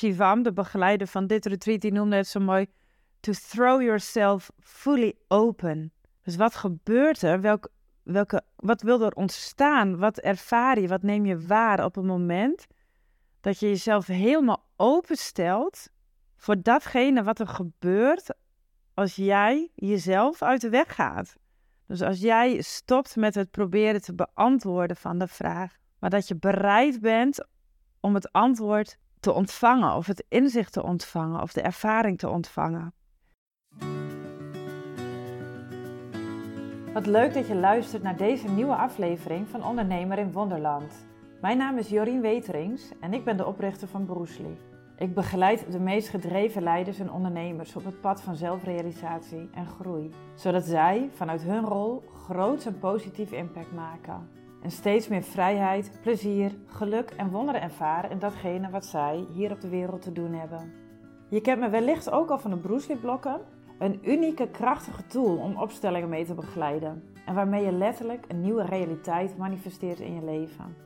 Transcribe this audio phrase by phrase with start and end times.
[0.00, 2.66] Shivam, de begeleider van dit retreat, die noemde het zo mooi:
[3.20, 5.92] to throw yourself fully open.
[6.22, 7.40] Dus wat gebeurt er?
[7.40, 7.68] Welk,
[8.02, 9.96] welke, wat wil er ontstaan?
[9.98, 10.88] Wat ervaar je?
[10.88, 12.66] Wat neem je waar op het moment
[13.40, 15.88] dat je jezelf helemaal openstelt
[16.36, 18.34] voor datgene wat er gebeurt
[18.94, 21.36] als jij jezelf uit de weg gaat?
[21.86, 26.36] Dus als jij stopt met het proberen te beantwoorden van de vraag, maar dat je
[26.36, 27.46] bereid bent
[28.00, 32.94] om het antwoord te ontvangen, of het inzicht te ontvangen, of de ervaring te ontvangen.
[36.92, 41.06] Wat leuk dat je luistert naar deze nieuwe aflevering van Ondernemer in Wonderland.
[41.40, 44.58] Mijn naam is Jorien Weterings en ik ben de oprichter van Broesli.
[44.96, 50.10] Ik begeleid de meest gedreven leiders en ondernemers op het pad van zelfrealisatie en groei,
[50.34, 54.39] zodat zij vanuit hun rol groots en positief impact maken.
[54.62, 59.60] En steeds meer vrijheid, plezier, geluk en wonderen ervaren in datgene wat zij hier op
[59.60, 60.72] de wereld te doen hebben.
[61.28, 63.40] Je kent me wellicht ook al van de Bruce blokken,
[63.78, 68.64] een unieke krachtige tool om opstellingen mee te begeleiden en waarmee je letterlijk een nieuwe
[68.64, 70.76] realiteit manifesteert in je leven.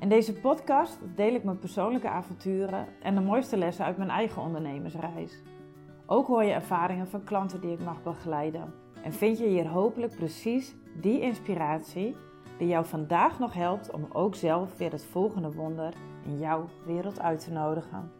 [0.00, 4.42] In deze podcast deel ik mijn persoonlijke avonturen en de mooiste lessen uit mijn eigen
[4.42, 5.42] ondernemersreis.
[6.06, 8.74] Ook hoor je ervaringen van klanten die ik mag begeleiden.
[9.02, 12.16] En vind je hier hopelijk precies die inspiratie
[12.58, 17.20] die jou vandaag nog helpt om ook zelf weer het volgende wonder in jouw wereld
[17.20, 18.12] uit te nodigen.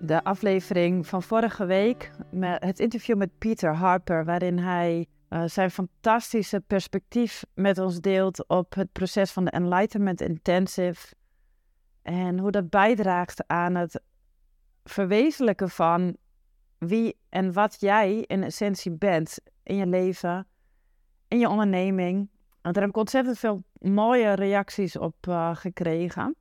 [0.00, 5.70] De aflevering van vorige week, met het interview met Peter Harper, waarin hij uh, zijn
[5.70, 11.14] fantastische perspectief met ons deelt op het proces van de Enlightenment Intensive.
[12.02, 14.00] En hoe dat bijdraagt aan het
[14.84, 16.16] verwezenlijken van
[16.78, 20.46] wie en wat jij in essentie bent in je leven,
[21.28, 22.28] in je onderneming.
[22.62, 26.36] Want daar heb ik ontzettend veel mooie reacties op uh, gekregen.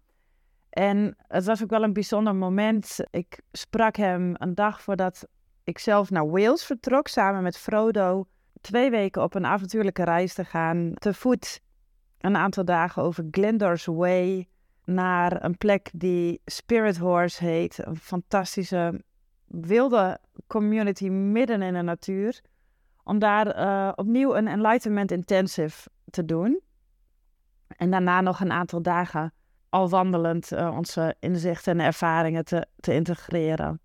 [0.69, 2.99] En het was ook wel een bijzonder moment.
[3.09, 5.27] Ik sprak hem een dag voordat
[5.63, 8.25] ik zelf naar Wales vertrok, samen met Frodo.
[8.61, 11.61] Twee weken op een avontuurlijke reis te gaan, te voet.
[12.19, 14.47] Een aantal dagen over Glendore's Way
[14.85, 17.85] naar een plek die Spirit Horse heet.
[17.85, 19.03] Een fantastische
[19.61, 22.41] wilde community midden in de natuur.
[23.03, 26.61] Om daar uh, opnieuw een Enlightenment Intensive te doen.
[27.67, 29.33] En daarna nog een aantal dagen
[29.69, 33.81] al wandelend uh, onze inzichten en ervaringen te, te integreren.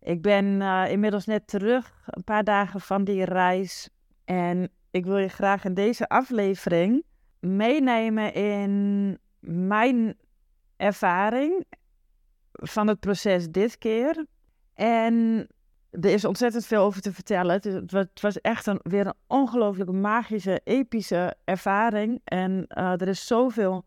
[0.00, 3.88] Ik ben uh, inmiddels net terug, een paar dagen van die reis.
[4.24, 7.04] En ik wil je graag in deze aflevering
[7.40, 10.16] meenemen in mijn
[10.76, 11.64] ervaring
[12.52, 14.26] van het proces dit keer.
[14.76, 15.46] En
[15.90, 17.60] er is ontzettend veel over te vertellen.
[17.90, 22.20] Het, was echt een, weer een ongelooflijk magische, epische ervaring.
[22.24, 23.84] En uh, er is zoveel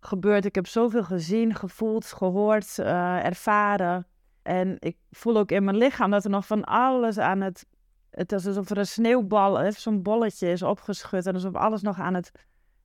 [0.00, 0.44] gebeurd.
[0.44, 4.06] Ik heb zoveel gezien, gevoeld, gehoord, uh, ervaren.
[4.42, 7.66] En ik voel ook in mijn lichaam dat er nog van alles aan het...
[8.10, 11.26] Het is alsof er een sneeuwbal, zo'n bolletje is opgeschud.
[11.26, 12.30] En alsof alles nog aan het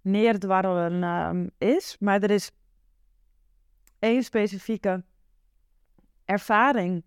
[0.01, 1.03] neerdwarrelen
[1.61, 1.95] uh, is.
[1.99, 2.51] Maar er is
[3.99, 5.03] één specifieke
[6.25, 7.03] ervaring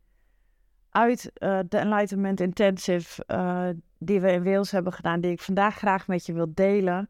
[0.91, 3.69] uit uh, de Enlightenment Intensive uh,
[3.99, 7.09] die we in Wales hebben gedaan, die ik vandaag graag met je wil delen.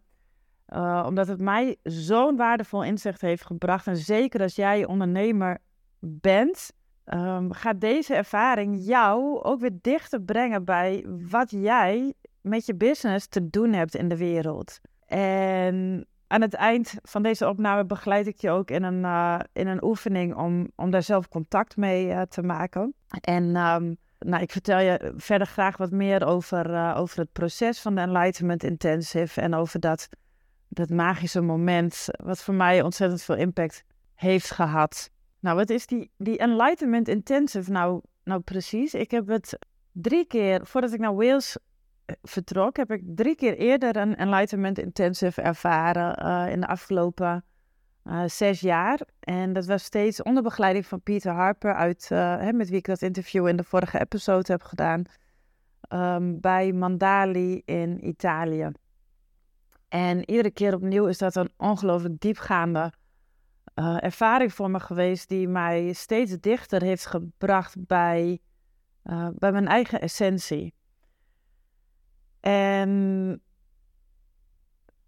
[0.68, 3.86] Uh, omdat het mij zo'n waardevol inzicht heeft gebracht.
[3.86, 5.58] En zeker als jij ondernemer
[5.98, 6.72] bent,
[7.04, 13.26] um, gaat deze ervaring jou ook weer dichter brengen bij wat jij met je business
[13.26, 14.80] te doen hebt in de wereld.
[15.06, 19.66] En aan het eind van deze opname begeleid ik je ook in een, uh, in
[19.66, 22.94] een oefening om, om daar zelf contact mee uh, te maken.
[23.20, 27.80] En um, nou, ik vertel je verder graag wat meer over, uh, over het proces
[27.80, 30.08] van de Enlightenment Intensive en over dat,
[30.68, 33.84] dat magische moment, wat voor mij ontzettend veel impact
[34.14, 35.10] heeft gehad.
[35.40, 38.94] Nou, wat is die, die Enlightenment Intensive nou, nou precies?
[38.94, 39.58] Ik heb het
[39.92, 41.56] drie keer, voordat ik naar Wales
[42.22, 47.44] vertrok, heb ik drie keer eerder een Enlightenment Intensive ervaren uh, in de afgelopen
[48.04, 49.00] uh, zes jaar.
[49.20, 53.02] En dat was steeds onder begeleiding van Peter Harper, uit, hè, met wie ik dat
[53.02, 55.02] interview in de vorige episode heb gedaan,
[55.88, 58.70] um, bij Mandali in Italië.
[59.88, 62.92] En iedere keer opnieuw is dat een ongelooflijk diepgaande
[64.00, 68.40] ervaring voor me geweest, die mij steeds dichter heeft gebracht bij,
[69.32, 70.74] bij mijn eigen essentie.
[72.40, 73.42] En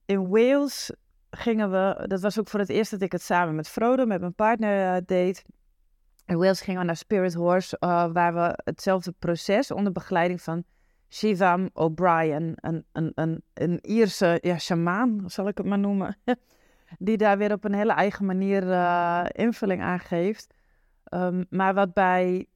[0.05, 0.93] in Wales
[1.31, 4.21] gingen we, dat was ook voor het eerst dat ik het samen met Frodo, met
[4.21, 5.44] mijn partner, uh, deed.
[6.27, 10.65] In Wales gingen we naar Spirit Horse, uh, waar we hetzelfde proces onder begeleiding van
[11.09, 16.17] Shivam O'Brien, een, een, een, een Ierse ja, shamaan, zal ik het maar noemen,
[16.99, 20.55] die daar weer op een hele eigen manier uh, invulling aan geeft.
[21.15, 22.47] Um, maar wat bij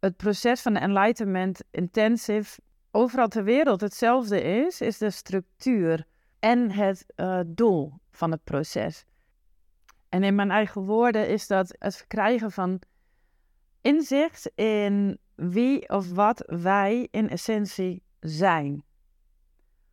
[0.00, 2.60] het proces van de Enlightenment Intensive
[2.90, 6.06] overal ter wereld hetzelfde is, is de structuur
[6.38, 9.04] en het uh, doel van het proces.
[10.08, 12.80] En in mijn eigen woorden is dat het verkrijgen van
[13.80, 18.84] inzicht in wie of wat wij in essentie zijn.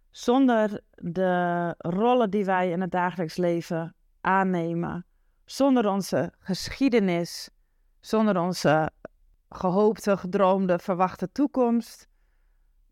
[0.10, 5.06] Zonder de rollen die wij in het dagelijks leven aannemen,
[5.46, 7.50] zonder onze geschiedenis,
[8.00, 8.92] zonder onze
[9.50, 12.07] gehoopte, gedroomde, verwachte toekomst.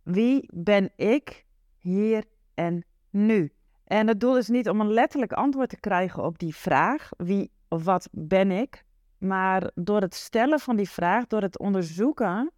[0.06, 1.46] Wie ben ik
[1.78, 2.24] hier
[2.54, 3.54] en nu?
[3.84, 7.52] En het doel is niet om een letterlijk antwoord te krijgen op die vraag, wie
[7.68, 8.84] of wat ben ik,
[9.18, 12.52] maar door het stellen van die vraag, door het onderzoeken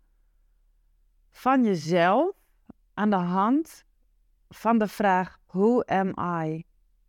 [1.31, 2.35] van jezelf
[2.93, 3.83] aan de hand
[4.49, 6.63] van de vraag Who am I?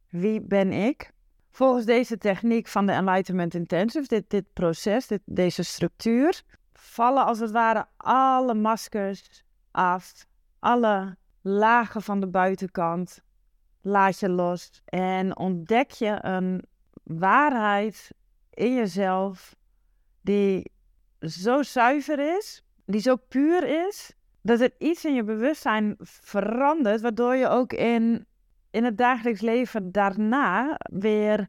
[0.09, 1.13] Wie ben ik?
[1.51, 6.43] Volgens deze techniek van de Enlightenment Intensive, dit, dit proces, dit, deze structuur,
[6.73, 10.27] vallen als het ware alle maskers af,
[10.59, 13.23] alle lagen van de buitenkant,
[13.81, 16.65] laat je los en ontdek je een
[17.03, 18.11] waarheid
[18.51, 19.57] in jezelf
[20.21, 20.71] die
[21.21, 24.13] zo zuiver is, die zo puur is,
[24.43, 28.27] dat er iets in je bewustzijn verandert, waardoor je ook in,
[28.71, 31.49] in het dagelijks leven daarna weer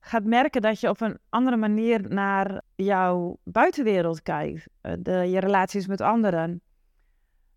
[0.00, 4.66] gaat merken dat je op een andere manier naar jouw buitenwereld kijkt.
[4.80, 6.62] Eh, de, je relaties met anderen,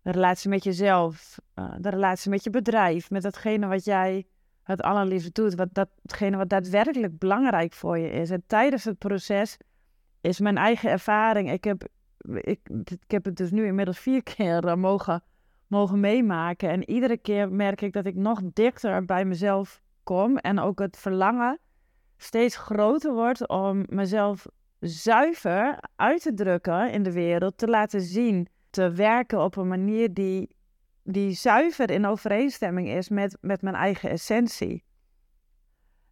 [0.04, 4.26] de relatie met jezelf, eh, de relatie met je bedrijf, met datgene wat jij
[4.62, 8.30] het allerliefste doet, wat datgene wat daadwerkelijk belangrijk voor je is.
[8.30, 9.56] En tijdens het proces
[10.20, 11.88] is mijn eigen ervaring, ik heb,
[12.40, 12.60] ik,
[13.06, 15.22] heb het dus nu inmiddels vier keer uh, mogen,
[15.66, 16.68] mogen meemaken.
[16.68, 20.96] En iedere keer merk ik dat ik nog dichter bij mezelf kom en ook het
[20.96, 21.58] verlangen
[22.16, 24.46] steeds groter wordt om mezelf
[24.80, 30.14] zuiver uit te drukken in de wereld, te laten zien, te werken op een manier
[30.14, 30.56] die,
[31.02, 34.84] die zuiver in overeenstemming is met, met mijn eigen essentie.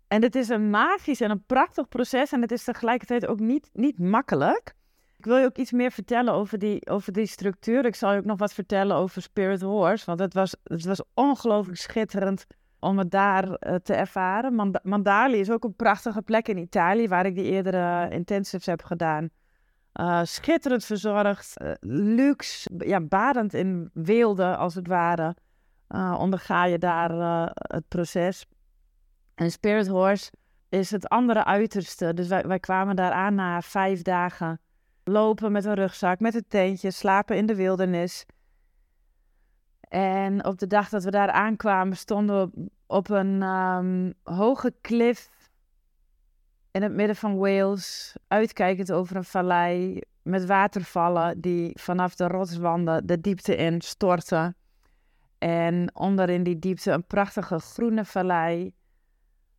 [0.08, 3.70] En het is een magisch en een prachtig proces en het is tegelijkertijd ook niet,
[3.72, 4.74] niet makkelijk.
[5.16, 7.84] Ik wil je ook iets meer vertellen over die, over die structuur.
[7.84, 11.02] Ik zal je ook nog wat vertellen over Spirit Horse, want het was, het was
[11.14, 12.46] ongelooflijk schitterend
[12.78, 14.54] om het daar uh, te ervaren.
[14.54, 18.82] Mand Mandali is ook een prachtige plek in Italië, waar ik die eerdere intensives heb
[18.82, 19.30] gedaan.
[20.00, 25.36] Uh, schitterend verzorgd, uh, luxe, ja, badend in weelde als het ware.
[26.18, 28.46] onderga je daar het proces.
[29.34, 30.32] En Spirit Horse
[30.68, 32.14] is het andere uiterste.
[32.14, 34.60] Dus wij, wij kwamen daar aan na vijf dagen.
[35.04, 38.26] Lopen met een rugzak, met een tentje, slapen in de wildernis.
[39.88, 45.28] En op de dag dat we daar aankwamen, stonden we op een um, hoge klif
[46.72, 53.06] in het midden van Wales, uitkijkend over een vallei met watervallen die vanaf de rotswanden
[53.06, 54.56] de diepte in storten.
[55.38, 58.74] En onder in die diepte een prachtige groene vallei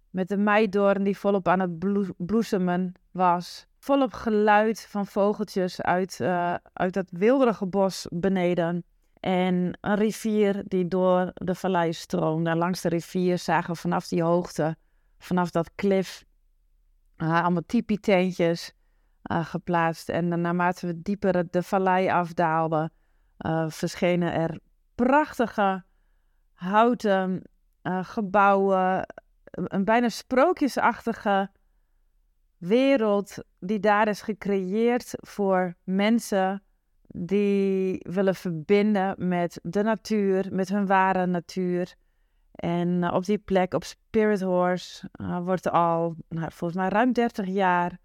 [0.09, 1.79] met de meidoorn die volop aan het
[2.17, 3.67] bloesemen was.
[3.79, 8.83] Volop geluid van vogeltjes uit, uh, uit dat wilderige bos beneden.
[9.19, 12.55] En een rivier die door de vallei stroomde.
[12.55, 14.75] Langs de rivier zagen we vanaf die hoogte,
[15.17, 16.23] vanaf dat klif,
[17.29, 18.73] allemaal tipi-tentjes
[19.31, 20.09] uh, geplaatst.
[20.09, 22.91] En naarmate we dieper de vallei afdaalden,
[23.37, 24.59] uh, verschenen er
[24.95, 25.83] prachtige
[26.53, 27.41] houten
[28.01, 29.07] gebouwen.
[29.43, 31.49] Een bijna sprookjesachtige
[32.57, 36.63] wereld die daar is gecreëerd voor mensen
[37.07, 41.95] die willen verbinden met de natuur, met hun ware natuur.
[42.55, 47.13] En eh, op die plek, op Spirit Horse, uh, wordt al nou, volgens mij ruim
[47.13, 47.97] 30 jaar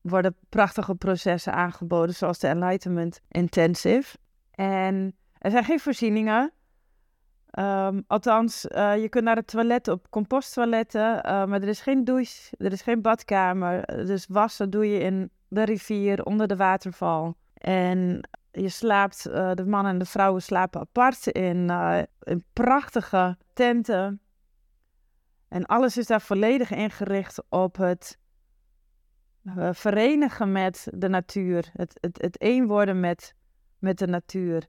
[0.00, 4.16] worden prachtige processen aangeboden, zoals de Enlightenment Intensive.
[4.50, 6.52] En er zijn geen voorzieningen.
[7.58, 12.56] Um, althans, uh, je kunt naar het toilet op composttoiletten, maar er is geen douche,
[12.58, 14.04] er is geen badkamer.
[14.06, 17.36] Dus wassen doe je in de rivier, onder de waterval.
[17.54, 22.00] En je slaapt, uh, de mannen en de vrouwen slapen apart in, uh,
[22.52, 24.20] prachtige tenten.
[25.48, 28.18] En alles is daar volledig ingericht op het
[29.42, 31.70] uh, verenigen met de natuur.
[31.72, 33.34] Het, het, het één worden met,
[33.78, 34.66] met de natuur.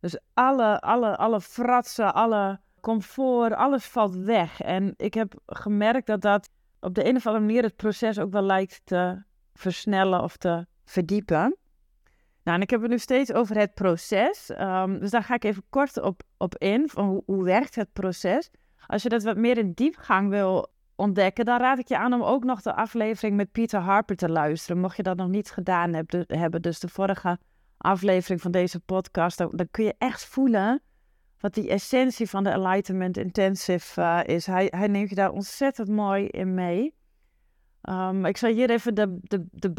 [0.00, 4.60] Dus alle, alle, alle fratsen, alle comfort, alles valt weg.
[4.60, 6.48] En ik heb gemerkt dat dat
[6.80, 9.22] op de een of andere manier het proces ook wel lijkt te
[9.54, 11.56] versnellen of te verdiepen.
[12.44, 14.50] Nou, en ik heb het nu steeds over het proces.
[14.60, 16.88] Um, dus daar ga ik even kort op, op in.
[16.88, 18.50] Van hoe, hoe werkt het proces?
[18.86, 22.22] Als je dat wat meer in diepgang wil ontdekken, dan raad ik je aan om
[22.22, 24.80] ook nog de aflevering met Peter Harper te luisteren.
[24.80, 25.92] Mocht je dat nog niet gedaan
[26.26, 27.38] hebben, dus de vorige
[27.76, 30.82] aflevering van deze podcast, dan, kun je echt voelen
[31.40, 34.46] wat die essentie van de Enlightenment Intensive uh, is.
[34.46, 36.94] Hij, hij neemt je daar ontzettend mooi in mee.
[37.82, 39.70] Um, ik zal hier even de, de, de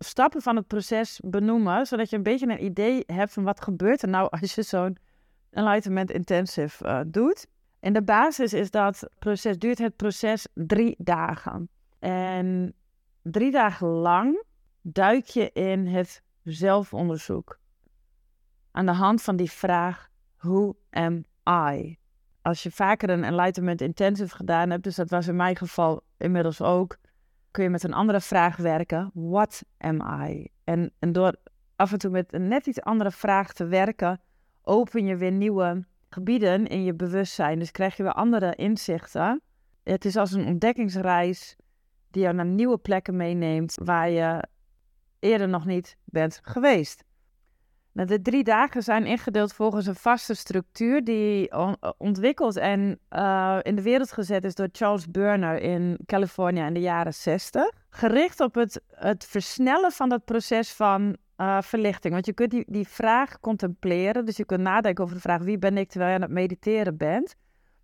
[0.00, 4.02] basisstappen van het proces benoemen, zodat je een beetje een idee hebt van wat gebeurt
[4.02, 4.96] er nou als je zo'n
[5.50, 7.46] Enlightenment Intensive uh, doet.
[7.80, 11.68] En de basis is dat proces, duurt het proces drie dagen.
[11.98, 12.74] En
[13.22, 14.44] drie dagen lang
[14.82, 17.58] duik je in het zelfonderzoek.
[18.70, 21.24] Aan de hand van die vraag, who am
[21.72, 21.98] I?
[22.42, 26.60] Als je vaker een Enlightenment Intensive gedaan hebt, dus dat was in mijn geval inmiddels
[26.60, 26.96] ook,
[27.50, 30.48] kun je met een andere vraag werken, what am I?
[30.64, 31.34] En, en door
[31.76, 34.20] af en toe met een net iets andere vraag te werken,
[34.62, 37.58] open je weer nieuwe gebieden in je bewustzijn.
[37.58, 39.42] Dus krijg je weer andere inzichten.
[39.82, 41.56] Het is als een ontdekkingsreis
[42.10, 44.44] die jou naar nieuwe plekken meeneemt waar je
[45.18, 47.04] eerder nog niet bent geweest.
[48.06, 51.52] De drie dagen zijn ingedeeld volgens een vaste structuur die
[51.96, 56.80] ontwikkeld en uh, in de wereld gezet is door Charles Burner in Californië in de
[56.80, 57.70] jaren 60.
[57.90, 62.12] Gericht op het, het versnellen van dat proces van uh, verlichting.
[62.12, 64.24] Want je kunt die, die vraag contempleren.
[64.24, 66.96] Dus je kunt nadenken over de vraag: wie ben ik terwijl je aan het mediteren
[66.96, 67.34] bent.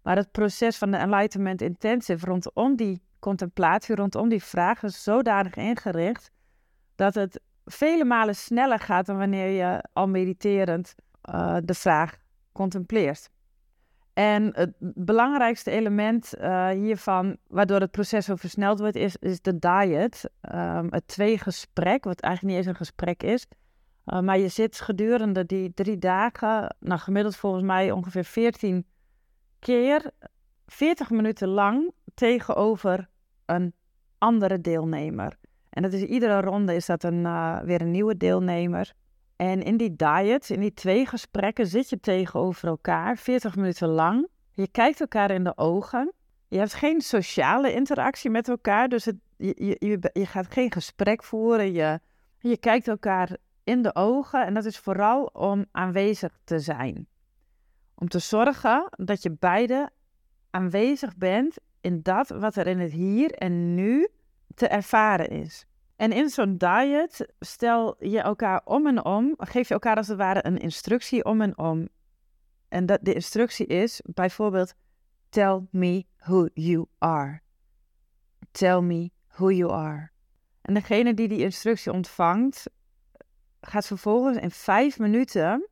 [0.03, 5.55] Maar het proces van de Enlightenment Intensive rondom die contemplatie, rondom die vraag, is zodanig
[5.55, 6.31] ingericht
[6.95, 10.95] dat het vele malen sneller gaat dan wanneer je al mediterend
[11.31, 12.17] uh, de vraag
[12.53, 13.31] contempleert.
[14.13, 19.59] En het belangrijkste element uh, hiervan, waardoor het proces zo versneld wordt, is, is de
[19.59, 20.31] diet.
[20.55, 23.47] Um, het tweegesprek, wat eigenlijk niet eens een gesprek is.
[24.07, 28.87] Uh, maar je zit gedurende die drie dagen, nou gemiddeld volgens mij ongeveer 14
[29.59, 30.11] keer,
[30.67, 33.09] 40 minuten lang tegenover
[33.47, 33.75] een
[34.19, 35.39] andere deelnemer.
[35.77, 38.93] En dat is iedere ronde is dat een, uh, weer een nieuwe deelnemer.
[39.37, 44.29] En in die diet, in die twee gesprekken, zit je tegenover elkaar 40 minuten lang.
[44.53, 46.13] Je kijkt elkaar in de ogen.
[46.49, 51.23] Je hebt geen sociale interactie met elkaar, dus het, je, je, je gaat geen gesprek
[51.23, 51.73] voeren.
[51.73, 52.01] Je,
[52.39, 57.07] je kijkt elkaar in de ogen en dat is vooral om aanwezig te zijn.
[57.95, 59.91] Om te zorgen dat je beide
[60.51, 64.09] aanwezig bent in dat wat er in het hier en nu
[64.57, 65.67] te ervaren is.
[65.97, 70.19] En in zo'n diet stel je elkaar om en om, geef je elkaar als het
[70.19, 71.89] ware een instructie om en om.
[72.69, 74.75] En dat, de instructie is bijvoorbeeld:
[75.29, 77.41] Tell me who you are.
[78.51, 80.11] Tell me who you are.
[80.63, 82.71] En degene die die instructie ontvangt,
[83.61, 85.69] gaat vervolgens in vijf minuten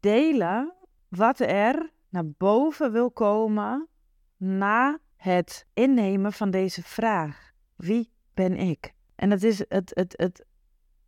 [0.00, 0.74] delen
[1.08, 3.88] wat er naar boven wil komen
[4.36, 7.49] na het innemen van deze vraag.
[7.80, 8.94] Wie ben ik?
[9.14, 10.44] En dat is het, het, het,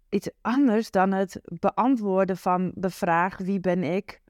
[0.09, 4.23] iets anders dan het beantwoorden van de vraag wie ben ik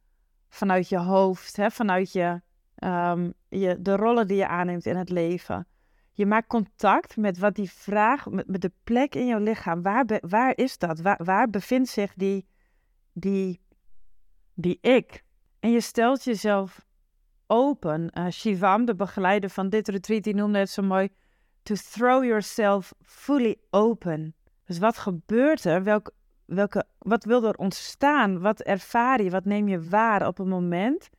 [0.49, 1.71] vanuit je hoofd, hè?
[1.71, 2.41] vanuit je,
[2.85, 5.67] um, je, de rollen die je aanneemt in het leven.
[6.13, 9.83] Je maakt contact met wat die vraag, met, met de plek in jouw lichaam.
[9.83, 11.01] Waar, be, waar is dat?
[11.01, 12.47] Waar, waar bevindt zich die,
[13.13, 13.61] die,
[14.55, 15.25] die ik?
[15.61, 16.87] En je stelt jezelf
[17.47, 18.11] open.
[18.19, 21.09] Uh, Shivam, de begeleider van dit retreat, die noemde het zo mooi
[21.63, 24.35] to throw yourself fully open.
[24.65, 25.83] Dus wat gebeurt er?
[25.83, 26.11] Welk,
[26.45, 28.41] welke, wat wil er ontstaan?
[28.41, 29.31] Wat ervaar je?
[29.31, 31.11] Wat neem je waar op een moment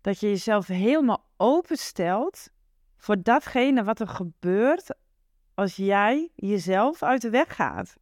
[0.00, 2.48] dat je jezelf helemaal openstelt
[2.96, 4.94] voor datgene wat er gebeurt
[5.54, 7.96] als jij jezelf uit de weg gaat?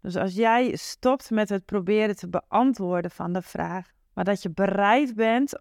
[0.00, 4.50] Dus als jij stopt met het proberen te beantwoorden van de vraag, maar dat je
[4.50, 5.60] bereid bent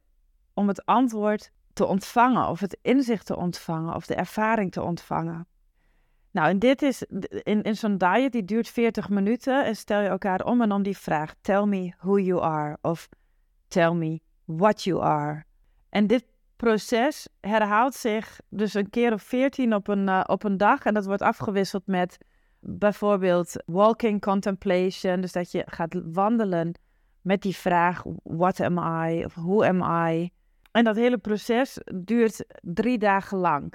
[0.53, 5.47] om het antwoord te ontvangen, of het inzicht te ontvangen, of de ervaring te ontvangen.
[6.33, 7.03] Nou, en dit is
[7.43, 10.97] in, zo'n diet die duurt 40 minuten en stel je elkaar om en om die
[10.97, 13.09] vraag: Tell me who you are of
[13.67, 15.43] tell me what you are.
[15.89, 16.25] En dit
[16.55, 20.93] proces herhaalt zich dus een keer of 14 op een, uh, op een dag en
[20.93, 22.17] dat wordt afgewisseld met
[22.59, 26.73] bijvoorbeeld walking contemplation, dus dat je gaat wandelen
[27.21, 29.23] met die vraag: What am I?
[29.23, 30.29] of Who am I?
[30.71, 33.73] En dat hele proces duurt drie dagen lang.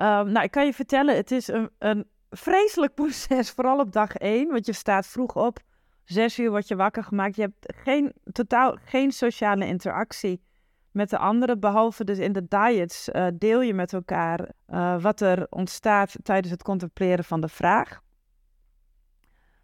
[0.00, 4.14] Um, nou, ik kan je vertellen, het is een, een vreselijk proces, vooral op dag
[4.14, 4.48] één.
[4.48, 5.58] Want je staat vroeg op,
[6.04, 7.36] zes uur word je wakker gemaakt.
[7.36, 10.42] Je hebt geen, totaal geen sociale interactie
[10.90, 11.60] met de anderen.
[11.60, 16.50] Behalve dus in de diets uh, deel je met elkaar uh, wat er ontstaat tijdens
[16.50, 18.00] het contempleren van de vraag.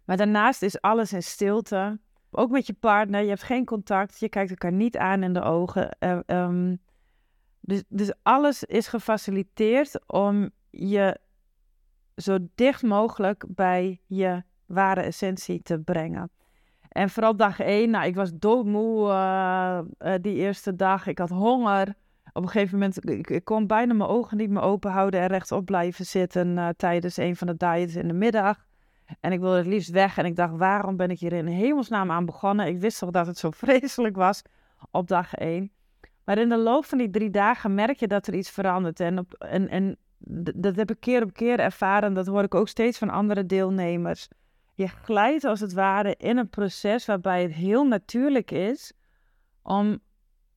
[0.05, 1.99] Maar daarnaast is alles in stilte.
[2.31, 5.41] Ook met je partner, je hebt geen contact, je kijkt elkaar niet aan in de
[5.41, 5.97] ogen.
[5.99, 6.71] Uh,
[7.65, 11.19] Dus, dus alles is gefaciliteerd om je
[12.15, 16.31] zo dicht mogelijk bij je ware essentie te brengen.
[16.89, 19.79] En vooral dag één, nou, ik was doodmoe uh,
[20.21, 21.07] die eerste dag.
[21.07, 21.95] Ik had honger.
[22.33, 25.27] Op een gegeven moment, ik, ik kon bijna mijn ogen niet meer open houden en
[25.27, 28.65] rechtop blijven zitten uh, tijdens een van de diets in de middag.
[29.19, 30.17] En ik wilde het liefst weg.
[30.17, 32.67] En ik dacht, waarom ben ik hier in hemelsnaam aan begonnen?
[32.67, 34.41] Ik wist toch dat het zo vreselijk was
[34.91, 35.71] op dag één.
[36.25, 38.99] Maar in de loop van die drie dagen merk je dat er iets verandert.
[38.99, 39.97] En, op, en, en
[40.55, 42.13] dat heb ik keer op keer ervaren.
[42.13, 44.27] Dat hoor ik ook steeds van andere deelnemers.
[44.73, 48.93] Je glijdt als het ware in een proces waarbij het heel natuurlijk is
[49.61, 49.99] om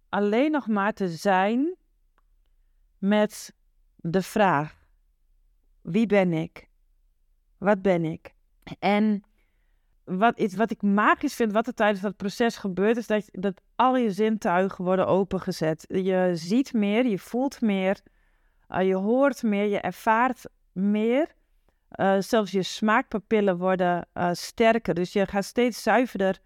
[0.09, 1.77] alleen nog maar te zijn
[2.99, 3.55] met
[3.97, 4.87] de vraag:
[5.81, 6.69] wie ben ik?
[7.59, 8.35] Wat ben ik?
[8.79, 9.23] En
[10.05, 13.97] wat, wat ik magisch vind, wat er tijdens dat proces gebeurt, is dat, dat al
[13.97, 15.85] je zintuigen worden opengezet.
[15.89, 18.01] Je ziet meer, je voelt meer,
[18.69, 21.35] uh, je hoort meer, je ervaart meer.
[21.97, 24.95] Uh, zelfs je smaakpapillen worden uh, sterker.
[24.95, 26.39] Dus je gaat steeds zuiverder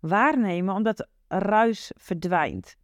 [0.00, 2.76] waarnemen, omdat ruis verdwijnt.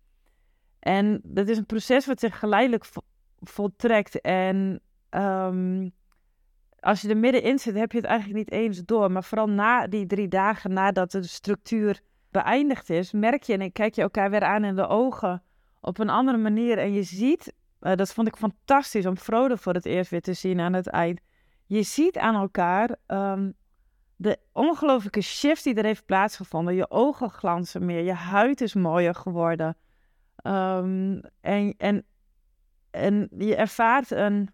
[0.78, 3.00] En dat is een proces wat zich geleidelijk vo
[3.40, 4.20] voltrekt.
[4.20, 5.92] En um,
[6.80, 9.10] als je er middenin zit, heb je het eigenlijk niet eens door.
[9.12, 13.94] Maar vooral na die drie dagen nadat de structuur beëindigd is, merk je en kijk
[13.94, 15.42] je elkaar weer aan in de ogen
[15.80, 16.78] op een andere manier.
[16.78, 20.32] En je ziet, uh, dat vond ik fantastisch om Frode voor het eerst weer te
[20.32, 21.20] zien aan het eind.
[21.66, 23.54] Je ziet aan elkaar um,
[24.16, 26.74] de ongelooflijke shift die er heeft plaatsgevonden.
[26.74, 29.76] Je ogen glanzen meer, je huid is mooier geworden.
[30.42, 32.04] Um, en, en,
[32.90, 34.50] en je ervaart een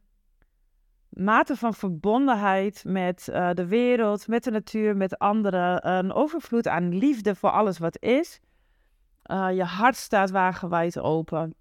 [1.14, 5.88] mate van verbondenheid met uh, de wereld, met de natuur, met anderen.
[5.88, 8.40] Een overvloed aan liefde voor alles wat is.
[9.30, 11.54] Uh, je hart staat wagenwijd open.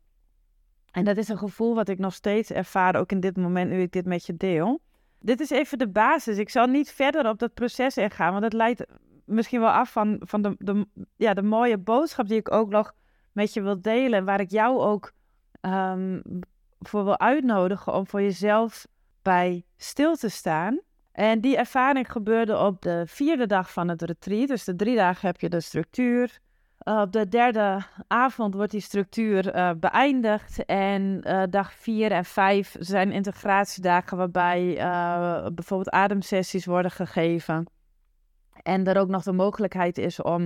[0.91, 3.81] En dat is een gevoel wat ik nog steeds ervaar, ook in dit moment nu
[3.81, 4.81] ik dit met je deel.
[5.19, 6.37] Dit is even de basis.
[6.37, 8.85] Ik zal niet verder op dat proces ingaan, want het leidt
[9.25, 12.93] misschien wel af van, van de, de, ja, de mooie boodschap die ik ook nog
[13.31, 14.25] met je wil delen.
[14.25, 15.13] Waar ik jou ook
[15.61, 16.21] um,
[16.79, 18.87] voor wil uitnodigen om voor jezelf
[19.23, 20.79] bij stil te staan.
[21.11, 24.47] En die ervaring gebeurde op de vierde dag van het retreat.
[24.47, 26.39] Dus de drie dagen heb je de structuur.
[26.87, 30.65] Uh, op de derde avond wordt die structuur uh, beëindigd.
[30.65, 34.75] En uh, dag vier en vijf zijn integratiedagen waarbij
[35.53, 37.65] bijvoorbeeld ademsessies worden gegeven.
[38.63, 40.41] En er ook nog de mogelijkheid is om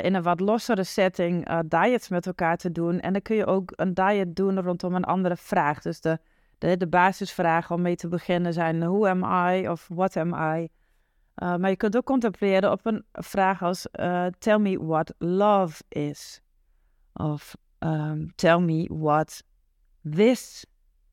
[0.00, 3.00] in een wat lossere setting diets met elkaar te doen.
[3.00, 5.80] En dan kun je ook een diet doen rondom een andere vraag.
[5.80, 6.18] Dus de
[6.78, 10.68] de, basisvragen om mee te beginnen zijn who am I of what am I.
[11.42, 15.82] Uh, maar je kunt ook contempleren op een vraag als uh, tell me what love
[15.88, 16.40] is.
[17.12, 19.42] Of um, tell me what
[20.10, 20.66] this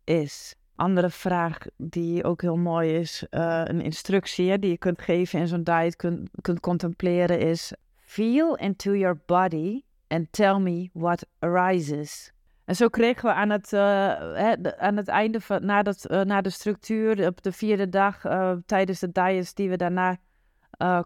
[0.03, 0.55] is.
[0.75, 5.47] Andere vraag die ook heel mooi is, uh, een instructie die je kunt geven in
[5.47, 7.73] zo'n diet, kunt, kunt contempleren is
[8.11, 12.31] feel into your body and tell me what arises.
[12.71, 13.79] En zo kregen we aan het, uh,
[14.17, 18.25] hè, aan het einde van na, dat, uh, na de structuur, op de vierde dag,
[18.25, 20.17] uh, tijdens de diets die we daarna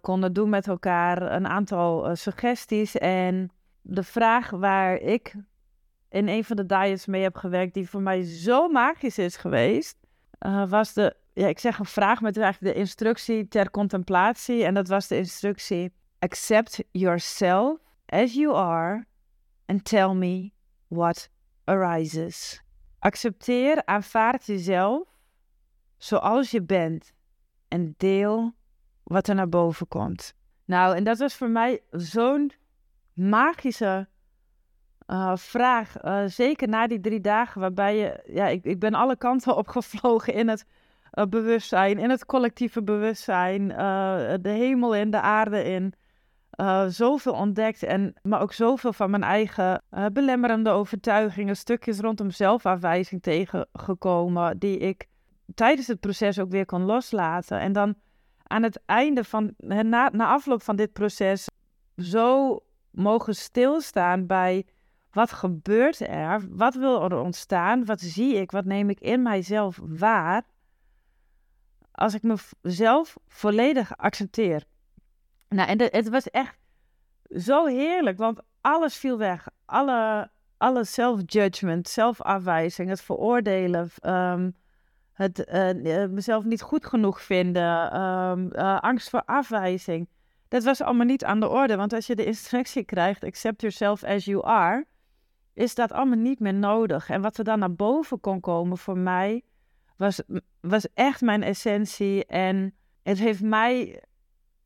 [0.02, 2.98] konden doen met elkaar, een aantal suggesties.
[2.98, 3.52] En
[3.82, 5.36] de vraag waar ik
[6.10, 9.98] in een van de diets mee heb gewerkt, die voor mij zo magisch is geweest,
[10.68, 14.64] was de, ja, ik zeg een vraag met eigenlijk de instructie ter contemplatie.
[14.64, 19.06] En dat was de instructie: Accept yourself as you are
[19.66, 20.52] and tell me
[20.88, 21.34] what
[21.66, 22.64] arises.
[23.00, 25.16] Accepteer, aanvaard jezelf
[25.98, 27.14] zoals je bent
[27.68, 28.54] en deel
[29.04, 30.34] wat er naar boven komt.
[30.66, 32.52] Nou, en dat was voor mij zo'n
[33.14, 34.08] magische
[35.08, 36.04] uh, vraag.
[36.04, 40.34] Uh, zeker na die drie dagen, waarbij je, ja, ik, ik ben alle kanten opgevlogen
[40.34, 40.66] in het
[41.14, 43.68] uh, bewustzijn, in het collectieve bewustzijn,
[44.42, 45.94] de hemel in, de aarde in
[46.58, 47.84] uh, zoveel ontdekt.
[47.84, 54.78] En, maar ook zoveel van mijn eigen uh, belemmerende overtuigingen, stukjes rondom zelfafwijzing tegengekomen, die
[54.78, 55.08] ik
[55.54, 57.60] tijdens het proces ook weer kon loslaten.
[57.60, 57.96] En dan
[58.44, 61.50] aan het einde van, na, na afloop van dit proces,
[61.98, 62.60] zo
[62.92, 64.66] mogen stilstaan bij
[65.12, 69.80] wat gebeurt er, wat wil er ontstaan, wat zie ik, wat neem ik in mijzelf
[69.84, 70.44] waar,
[71.92, 72.24] als ik
[72.62, 74.64] mezelf volledig accepteer.
[75.56, 76.58] Nou, en het was echt
[77.30, 79.48] zo heerlijk, want alles viel weg.
[79.66, 84.56] Alle, alle self-judgment, zelfafwijzing, het veroordelen, um,
[85.14, 90.10] het uh, mezelf niet goed genoeg vinden, um, uh, angst voor afwijzing.
[90.48, 94.04] Dat was allemaal niet aan de orde, want als je de instructie krijgt, accept yourself
[94.04, 94.86] as you are,
[95.54, 97.10] is dat allemaal niet meer nodig.
[97.10, 99.42] En wat er dan naar boven kon komen voor mij,
[99.98, 100.22] was,
[100.62, 102.26] was echt mijn essentie.
[102.26, 104.04] En het heeft mij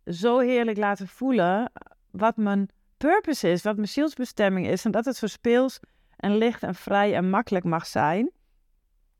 [0.10, 1.72] zo heerlijk laten voelen
[2.12, 4.86] wat mijn purpose is, wat mijn zielsbestemming is.
[4.86, 5.80] En dat het zo speels
[6.16, 8.32] en licht en vrij en makkelijk mag zijn.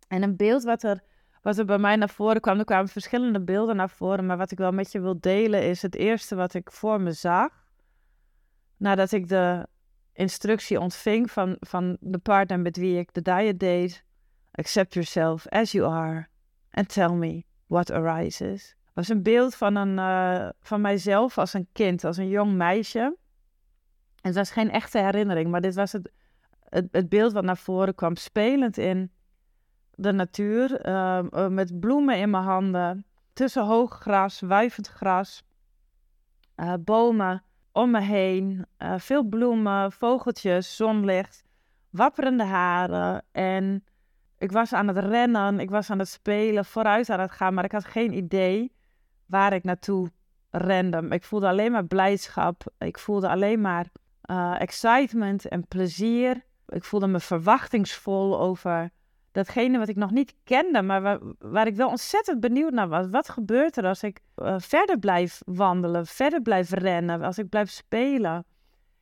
[0.08, 1.04] En een beeld wat er,
[1.42, 4.52] wat er bij mij naar voren kwam, er kwamen verschillende beelden naar voren, maar wat
[4.52, 7.68] ik wel met je wil delen is het eerste wat ik voor me zag.
[8.78, 9.68] Nadat ik de
[10.14, 14.04] instructie ontving van, van de partner met wie ik de diet deed.
[14.52, 16.28] Accept yourself as you are
[16.70, 18.76] and tell me what arises.
[19.00, 23.00] Was een beeld van, een, uh, van mijzelf als een kind, als een jong meisje.
[23.00, 23.16] En
[24.22, 26.12] het was geen echte herinnering, maar dit was het,
[26.70, 29.12] het, beeld wat naar voren kwam, spelend in
[29.96, 35.44] de natuur, uh, met bloemen in mijn handen, tussen hoog gras, wuivend gras,
[36.56, 38.66] uh, bomen om me heen.
[38.98, 41.44] Veel bloemen, vogeltjes, zonlicht,
[41.90, 43.24] wapperende haren.
[43.32, 43.84] En
[44.38, 47.64] ik was aan het rennen, ik was aan het spelen, vooruit aan het gaan, maar
[47.64, 48.78] ik had geen idee
[49.30, 50.12] waar ik naartoe
[50.50, 51.06] rende.
[51.10, 52.64] Ik voelde alleen maar blijdschap.
[52.78, 53.86] Ik voelde alleen maar
[54.26, 56.46] uh, excitement en plezier.
[56.68, 58.90] Ik voelde me verwachtingsvol over
[59.32, 63.10] datgene wat ik nog niet kende, maar waar, ik wel ontzettend benieuwd naar was.
[63.10, 67.70] Wat gebeurt er als ik uh, verder blijf wandelen, verder blijf rennen, als ik blijf
[67.70, 68.46] spelen?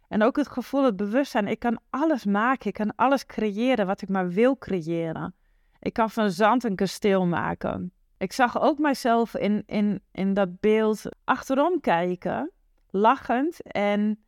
[0.08, 4.02] En ook het gevoel, het bewustzijn, ik kan alles maken, ik kan alles creëren wat
[4.02, 5.36] ik maar wil creëren.
[5.80, 7.92] Ik kan van zand een kasteel maken.
[8.18, 12.52] Ik zag ook mijzelf in, in, in dat beeld achterom kijken,
[12.90, 14.20] lachend en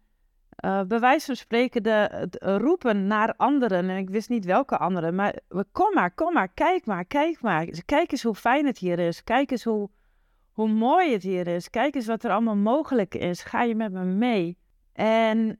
[0.65, 3.89] uh, bij wijze van spreken de, roepen naar anderen.
[3.89, 5.15] En ik wist niet welke anderen.
[5.15, 5.39] Maar
[5.71, 7.65] kom maar, kom maar, kijk maar, kijk maar.
[7.85, 9.23] Kijk eens hoe fijn het hier is.
[9.23, 9.89] Kijk eens hoe,
[10.51, 11.69] hoe mooi het hier is.
[11.69, 13.43] Kijk eens wat er allemaal mogelijk is.
[13.43, 14.57] Ga je met me mee?
[14.93, 15.59] En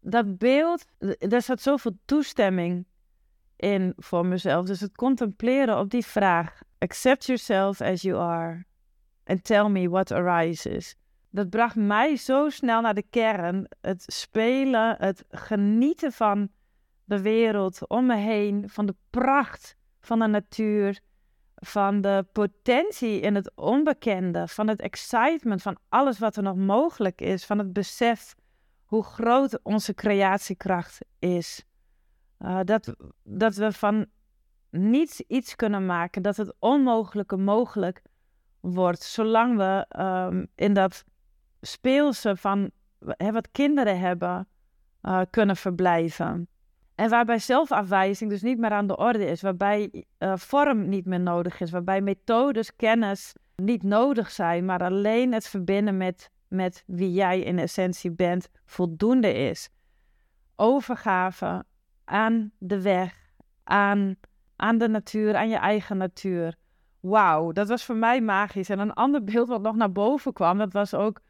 [0.00, 0.84] dat beeld,
[1.18, 2.86] daar zat zoveel toestemming
[3.56, 4.66] in voor mezelf.
[4.66, 6.62] Dus het contempleren op die vraag.
[6.84, 8.66] Accept yourself as you are.
[9.26, 10.96] And tell me what arises
[11.34, 13.66] dat bracht mij zo snel naar de kern.
[13.80, 16.48] Het spelen, het genieten van
[17.04, 21.00] de wereld om me heen, van de pracht van de natuur,
[21.54, 27.20] van de potentie in het onbekende, van het excitement van alles wat er nog mogelijk
[27.20, 28.34] is, van het besef
[28.84, 31.64] hoe groot onze creatiekracht is.
[32.38, 34.06] Uh, dat, dat we van
[34.76, 38.02] niets iets kunnen maken, dat het onmogelijke mogelijk
[38.60, 41.04] wordt, zolang we um, in dat
[41.60, 42.70] speelse van
[43.16, 44.48] wat kinderen hebben
[45.02, 46.48] uh, kunnen verblijven.
[46.94, 51.20] En waarbij zelfafwijzing dus niet meer aan de orde is, waarbij uh, vorm niet meer
[51.20, 57.12] nodig is, waarbij methodes, kennis niet nodig zijn, maar alleen het verbinden met, met wie
[57.12, 59.68] jij in essentie bent voldoende is.
[60.56, 61.64] Overgave
[62.04, 63.32] aan de weg,
[63.64, 64.16] aan,
[64.64, 66.54] aan de natuur, aan je eigen natuur.
[67.00, 68.68] Wauw, dat was voor mij magisch.
[68.68, 71.20] En een ander beeld wat nog naar boven kwam, dat was ook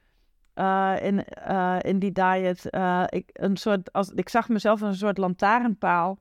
[0.55, 2.69] uh, in, uh, in die diet.
[2.71, 6.19] Uh, ik, een soort, als, ik zag mezelf als een soort lantaarnpaal.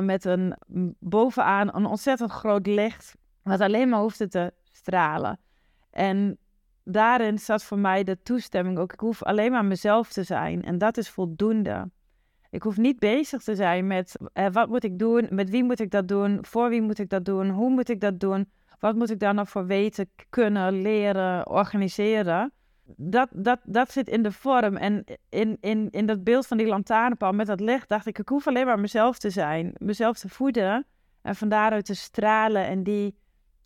[0.00, 0.56] met een
[0.98, 3.16] bovenaan een ontzettend groot licht.
[3.42, 5.38] Wat alleen maar hoefde te stralen.
[5.90, 6.38] En
[6.84, 8.92] daarin zat voor mij de toestemming ook.
[8.92, 10.62] Ik hoef alleen maar mezelf te zijn.
[10.62, 11.90] En dat is voldoende.
[12.52, 14.16] Ik hoef niet bezig te zijn met
[14.52, 17.24] wat moet ik doen, met wie moet ik dat doen, voor wie moet ik dat
[17.24, 21.48] doen, hoe moet ik dat doen, wat moet ik daar nog voor weten, kunnen, leren,
[21.50, 22.52] organiseren
[22.96, 24.76] dat, dat, dat zit in de vorm.
[24.76, 28.28] En in, in, in dat beeld van die lantaarnpaal met dat licht dacht ik, ik
[28.28, 29.72] hoef alleen maar mezelf te zijn.
[29.78, 30.86] Mezelf te voeden
[31.22, 33.16] en van daaruit te stralen en die,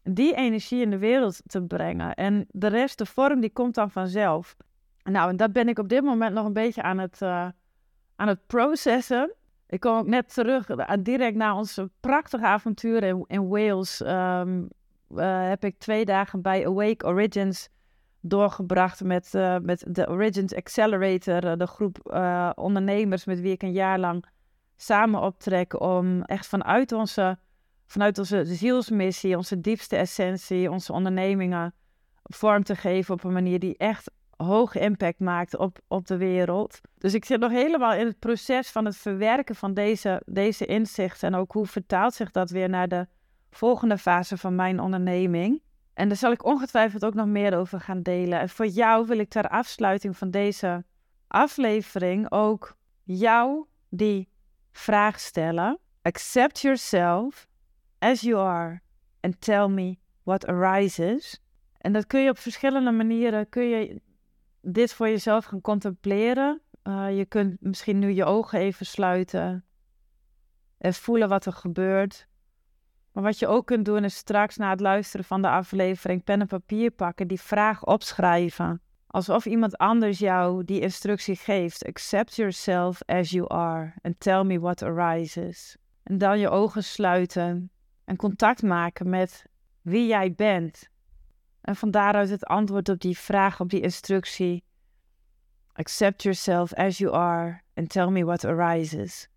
[0.02, 2.14] die energie in de wereld te brengen.
[2.14, 4.56] En de rest, de vorm, die komt dan vanzelf.
[5.02, 7.48] Nou, en dat ben ik op dit moment nog een beetje aan het, uh,
[8.16, 9.32] aan het processen.
[9.68, 14.00] Ik kom ook net terug, uh, direct na ons prachtige avontuur in, Wales.
[14.00, 14.68] Um,
[15.10, 17.68] uh, heb ik twee dagen bij Awake Origins
[18.20, 21.98] doorgebracht met, uh, met de Origins Accelerator, de groep
[22.54, 24.24] ondernemers met wie ik een jaar lang
[24.76, 27.38] samen optrek om echt vanuit onze,
[27.86, 31.74] vanuit onze zielsmissie, onze diepste essentie, onze ondernemingen
[32.22, 36.80] vorm te geven op een manier die echt hoge impact maakt op, op de wereld.
[36.98, 41.28] Dus ik zit nog helemaal in het proces van het verwerken van deze, deze inzichten
[41.28, 43.06] en ook hoe vertaalt zich dat weer naar de
[43.50, 45.62] volgende fase van mijn onderneming.
[45.94, 48.40] En daar zal ik ongetwijfeld ook nog meer over gaan delen.
[48.40, 50.84] En voor jou wil ik ter afsluiting van deze
[51.28, 54.28] aflevering ook jou die
[54.72, 55.78] vraag stellen.
[56.02, 57.46] Accept yourself
[57.98, 58.80] as you are
[59.20, 61.40] and tell me what arises.
[61.78, 64.00] En dat kun je op verschillende manieren, kun je
[64.72, 66.60] dit voor jezelf gaan contempleren.
[66.82, 69.64] Uh, je kunt misschien nu je ogen even sluiten
[70.78, 72.26] en voelen wat er gebeurt.
[73.12, 76.40] Maar wat je ook kunt doen is straks na het luisteren van de aflevering pen
[76.40, 78.80] en papier pakken, die vraag opschrijven.
[79.06, 81.84] Alsof iemand anders jou die instructie geeft.
[81.84, 85.76] Accept yourself as you are and tell me what arises.
[86.02, 87.70] En dan je ogen sluiten
[88.04, 89.44] en contact maken met
[89.82, 90.90] wie jij bent.
[91.66, 94.64] En van daaruit het antwoord op die vraag, op die instructie.
[95.72, 99.28] Accept yourself as you are and tell me what arises.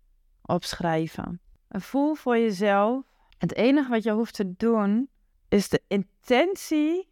[0.42, 1.40] Opschrijven.
[1.68, 3.04] En voel voor jezelf.
[3.38, 5.10] Het enige wat je hoeft te doen
[5.48, 7.10] is de intentie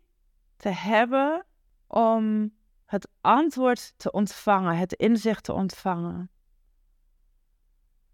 [0.57, 1.46] te hebben
[1.87, 2.52] om
[2.85, 6.31] het antwoord te ontvangen, het inzicht te ontvangen.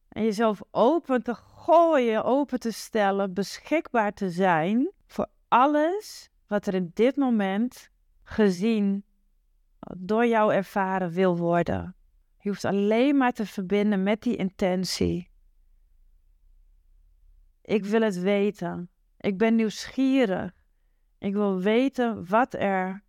[0.08, 6.74] En jezelf open te gooien, open te stellen, beschikbaar te zijn voor alles wat er
[6.74, 7.90] in dit moment
[8.22, 9.04] gezien,
[9.96, 11.96] door jou ervaren wil worden.
[12.38, 15.30] Je hoeft alleen maar te verbinden met die intentie.
[17.62, 18.90] Ik wil het weten.
[19.18, 20.52] Ik ben nieuwsgierig.
[21.18, 23.02] Ik wil weten wat er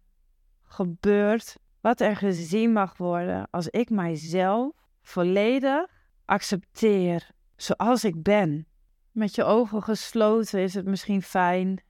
[0.64, 4.72] gebeurt, wat er gezien mag worden als ik mijzelf
[5.02, 5.88] volledig
[6.26, 8.68] accepteer zoals ik ben.
[9.12, 11.84] Met je ogen gesloten is het misschien fijn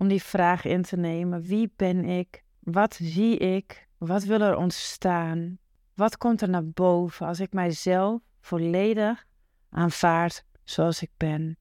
[0.00, 1.42] om die vraag in te nemen.
[1.42, 2.44] Wie ben ik?
[2.58, 3.88] Wat zie ik?
[3.98, 5.58] Wat wil er ontstaan?
[5.94, 9.26] Wat komt er naar boven als ik mijzelf volledig
[9.70, 11.58] aanvaard zoals ik ben?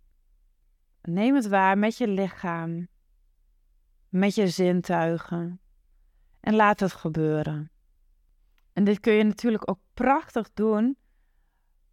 [1.02, 2.88] Neem het waar met je lichaam,
[4.10, 5.60] met je zintuigen
[6.40, 7.72] en laat het gebeuren.
[8.74, 10.98] En dit kun je natuurlijk ook prachtig doen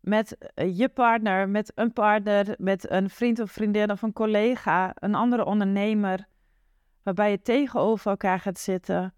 [0.01, 4.93] met eh, je partner, met een partner, met een vriend of vriendin of een collega,
[4.95, 6.27] een andere ondernemer,
[7.07, 9.15] waarbij je tegenover elkaar gaat zitten,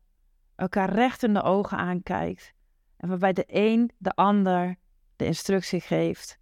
[0.54, 2.52] elkaar recht in de ogen aankijkt
[2.96, 4.76] en waarbij de een de ander
[5.16, 6.38] de instructie geeft.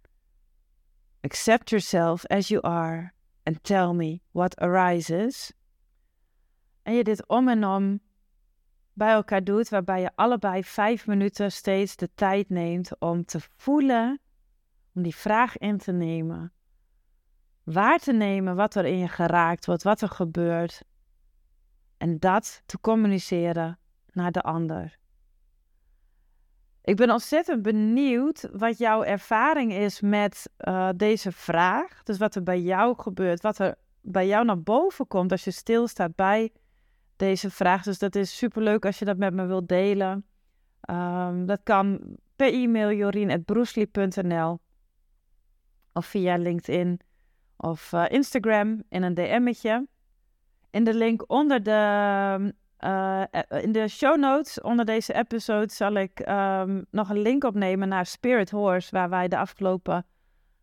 [1.21, 3.11] Accept yourself as you are
[3.43, 5.53] and tell me what arises.
[6.83, 7.99] En je dit om en om
[8.93, 14.19] bij elkaar doet, waarbij je allebei vijf minuten steeds de tijd neemt om te voelen,
[14.93, 16.53] om die vraag in te nemen,
[17.63, 20.83] waar te nemen wat er in je geraakt wordt, wat er gebeurt,
[21.97, 23.79] en dat te communiceren
[24.11, 24.97] naar de ander.
[26.81, 32.03] Ik ben ontzettend benieuwd wat jouw ervaring is met uh, deze vraag.
[32.03, 35.51] Dus wat er bij jou gebeurt, wat er bij jou naar boven komt als je
[35.51, 36.51] stilstaat bij
[37.15, 37.83] deze vraag.
[37.83, 40.25] Dus dat is superleuk als je dat met me wilt delen.
[40.89, 41.99] Um, dat kan
[42.35, 44.59] per e-mail jorien.broesli.nl
[45.93, 46.99] of via LinkedIn
[47.57, 49.87] of uh, Instagram in een DM'tje.
[50.77, 53.23] In de link onder de, uh,
[53.63, 58.05] in de show notes onder deze episode zal ik um, nog een link opnemen naar
[58.05, 60.05] Spirit Horse, waar wij de afgelopen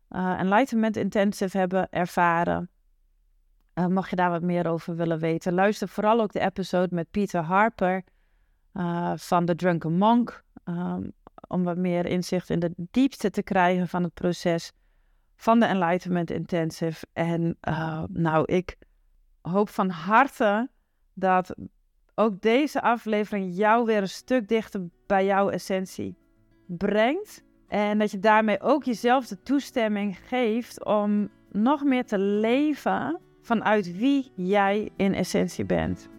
[0.09, 2.69] uh, Enlightenment Intensive hebben ervaren.
[3.73, 7.11] Uh, mocht je daar wat meer over willen weten, luister vooral ook de episode met
[7.11, 8.03] Peter Harper
[9.15, 10.43] van The Drunken Monk.
[10.65, 11.11] Um,
[11.47, 14.71] om wat meer inzicht in de diepte te krijgen van het proces
[15.35, 17.05] van de Enlightenment Intensive.
[17.13, 17.57] En
[18.07, 18.77] nou, ik
[19.49, 20.69] hoop van harte
[21.13, 21.55] dat
[22.15, 26.17] ook deze aflevering jou weer een stuk dichter bij jouw essentie
[26.67, 27.43] brengt.
[27.67, 33.97] En dat je daarmee ook jezelf de toestemming geeft om nog meer te leven vanuit
[33.97, 36.09] wie jij in essentie bent.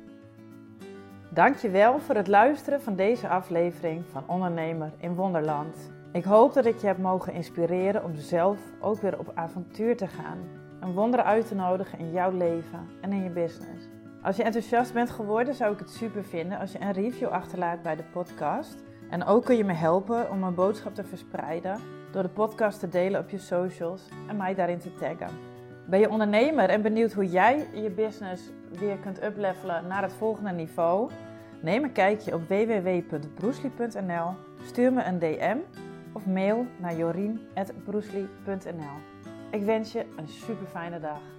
[1.31, 5.91] Dankjewel voor het luisteren van deze aflevering van Ondernemer in Wonderland.
[6.13, 10.07] Ik hoop dat ik je heb mogen inspireren om zelf ook weer op avontuur te
[10.07, 10.39] gaan.
[10.81, 13.89] Een wonder uit te nodigen in jouw leven en in je business.
[14.23, 17.83] Als je enthousiast bent geworden, zou ik het super vinden als je een review achterlaat
[17.83, 18.83] bij de podcast.
[19.11, 21.81] En ook kun je me helpen om mijn boodschap te verspreiden
[22.13, 25.29] door de podcast te delen op je socials en mij daarin te taggen.
[25.87, 30.51] Ben je ondernemer en benieuwd hoe jij je business weer kunt uplevelen naar het volgende
[30.51, 31.11] niveau?
[31.61, 34.35] Neem een kijkje op www.broesli.nl,
[34.65, 35.57] stuur me een DM
[36.13, 39.16] of mail naar jorien.broesli.nl.
[39.57, 41.36] Ik wens je een super fijne dag.